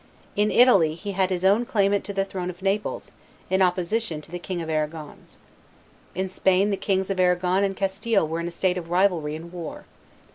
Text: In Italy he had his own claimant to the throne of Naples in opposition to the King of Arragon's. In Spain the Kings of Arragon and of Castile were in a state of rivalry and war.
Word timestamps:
In 0.35 0.49
Italy 0.49 0.95
he 0.95 1.11
had 1.11 1.29
his 1.29 1.45
own 1.45 1.63
claimant 1.63 2.03
to 2.05 2.11
the 2.11 2.25
throne 2.25 2.49
of 2.49 2.63
Naples 2.63 3.11
in 3.51 3.61
opposition 3.61 4.19
to 4.21 4.31
the 4.31 4.39
King 4.39 4.59
of 4.59 4.67
Arragon's. 4.67 5.37
In 6.15 6.27
Spain 6.27 6.71
the 6.71 6.75
Kings 6.75 7.11
of 7.11 7.19
Arragon 7.19 7.63
and 7.63 7.73
of 7.73 7.77
Castile 7.77 8.27
were 8.27 8.39
in 8.39 8.47
a 8.47 8.49
state 8.49 8.79
of 8.79 8.89
rivalry 8.89 9.35
and 9.35 9.53
war. 9.53 9.85